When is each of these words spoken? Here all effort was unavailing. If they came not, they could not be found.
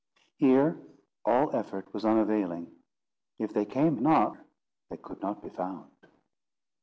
Here 0.37 0.79
all 1.25 1.55
effort 1.55 1.93
was 1.93 2.05
unavailing. 2.05 2.75
If 3.37 3.53
they 3.53 3.65
came 3.65 4.01
not, 4.01 4.35
they 4.89 4.97
could 4.97 5.21
not 5.21 5.43
be 5.43 5.49
found. 5.49 5.91